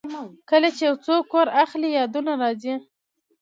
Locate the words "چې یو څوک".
0.75-1.23